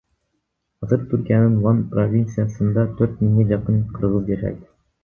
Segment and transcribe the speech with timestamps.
[0.87, 4.71] Азыр Түркиянын Ван провинциясында төрт миңге жакын кыргыз жашайт.